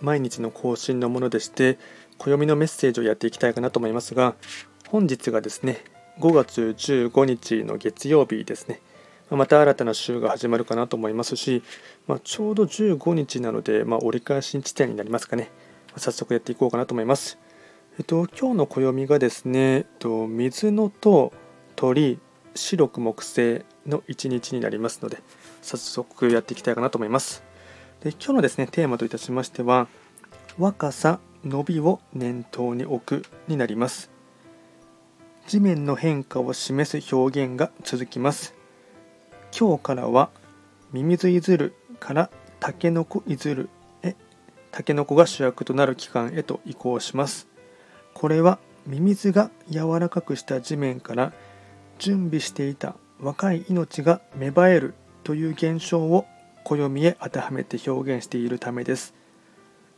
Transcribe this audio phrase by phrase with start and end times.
[0.00, 1.78] 毎日の更新のものでして
[2.18, 4.34] 暦のメッセージをやっていきたいかなと思いますが
[4.88, 5.84] 本日がですね
[6.20, 8.80] 5月15日の月曜日ですね
[9.30, 11.62] また新たな週が始まるかなと思いますし、
[12.06, 15.50] まあ、ちょうど15日なので、まあ、折り返し地点になりますかね
[15.96, 17.38] 早速やっていこうかなと思います。
[17.98, 21.32] えっと、今日の暦がですね、えっと、水のと
[21.76, 22.18] 鳥、
[22.54, 25.22] 白く木星の一日になりますので、
[25.62, 27.44] 早速やっていきたいかなと思います。
[28.04, 29.88] で今日のですね、テーマといたしましては、
[30.58, 34.10] 若さ、伸びを念頭に置くになります。
[35.46, 38.54] 地面の変化を示す表現が続きます。
[39.58, 40.28] 今日からは、
[40.92, 43.70] ミミズいずるからタケノコいずる
[44.70, 47.48] タケノコが主役となる期間へと移行します。
[48.12, 51.32] これはミミズが柔らかくした地面から
[51.98, 56.26] 準備していた若い命が芽生えるという現象を
[56.64, 59.14] 暦へ当てはめて表現しているためです。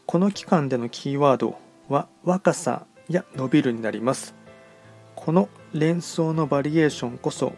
[0.04, 1.56] この期間でのキーワード
[1.88, 4.34] は若さや伸びるになります。
[5.14, 7.52] この連想のバリエーションこそ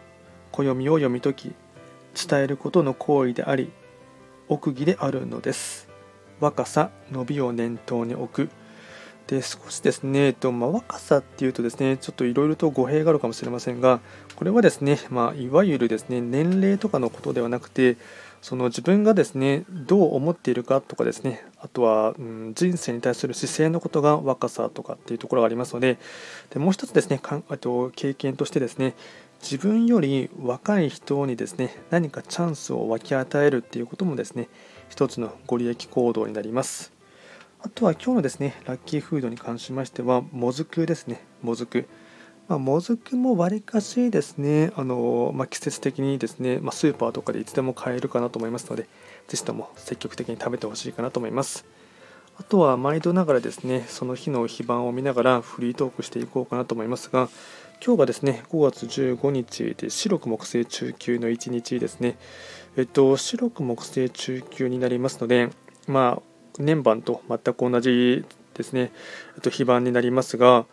[0.53, 1.53] 暦を読み解き
[2.15, 3.73] 伝えることの行為であり
[4.47, 5.89] 奥義であるのです。
[6.39, 8.51] 若さ、伸びを念頭に置く。
[9.27, 14.01] で少しですね、えっとまあ、若さっていうとですね、ちょっといろいろと語弊があるかもしれませんが、
[14.37, 17.99] これはですね、まあ、いわゆるですね、年齢とかのことではなくて、
[18.41, 25.99] その自分がですね、どう思っているかとかですね、あとは、うん、人生に対する姿勢のことが若さとかっていうところがありますので、
[26.51, 28.95] でもう一つですね、かあと経験としてですね、
[29.43, 34.49] 自分より若い人にですね、何かチャンスを分け与えるっていうこともですね、
[34.89, 36.93] 一つのご利益行動になります。
[37.61, 41.87] あとは今日のですね、ラッキーフードに関しましては、もずくですね、もずく。
[42.49, 48.85] まあ、もずくもわりかしですね、あのまあ、季節的にですね、まあ、スーパーとかでいつでも買えるかなと思いますので、
[49.29, 51.67] ぜひとも積極的に食べてほしいかなと思います。
[52.39, 57.29] あとは毎度ながらですね、その日の非番を見ながらフリートークしていこうかなと思いますが、
[57.85, 62.17] 今日がですね、5月15日で白く木星中級の1日ですね。
[62.77, 65.51] えっと、白く木星中級になりますので、
[65.87, 66.23] まあ、
[66.59, 68.91] 年番と全く同じですね、
[69.35, 70.65] えっと、非番になりますが、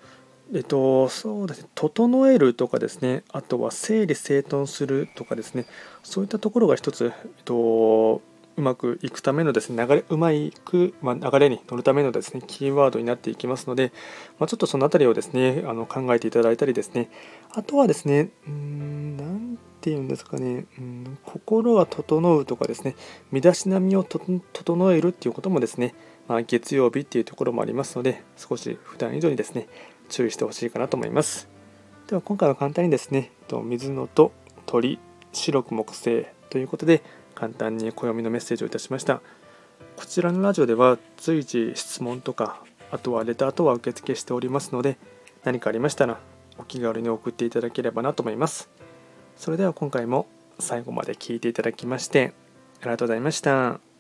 [0.54, 5.66] えっと、そうですね、整えるとかですね、あとは整理整頓するとかですね、
[6.04, 8.22] そういったところが一つ、えっと、
[8.58, 10.30] うまくいくためのですね、流れ、うま
[10.64, 13.92] く、まあ、流れに乗るためのですね、キーワードになっていきますので、
[14.40, 17.10] まあ、ちょっとそのあたりをですね、あの考えていただいたりですね、
[17.52, 22.96] あとはですね、うん、なんていうんですかね、うん、心は整うとかですね、
[23.32, 25.96] 身だしなみを整えるっていうこともですね、
[26.28, 29.68] まあ、月曜日っていうところもありますので、少し普段以上にですね、
[30.10, 31.48] 注意してほしいかなと思います。
[32.08, 33.32] では今回は簡単にですね、
[33.64, 34.32] 水のと
[34.66, 35.00] 鳥、
[35.34, 37.04] 白く木星ということで、
[37.36, 39.22] 簡単に暦のメッセージをいたしました
[39.98, 44.98] こちらのラジオでは随時質問とかあとはレターとは受付しておりますので
[45.44, 46.20] 何かありましたら
[46.58, 48.70] お気軽に送っていただければなと思います
[49.36, 50.28] それでは今回も
[50.60, 52.34] 最後まで聴いていただきまして
[52.82, 53.95] ありがとうございました。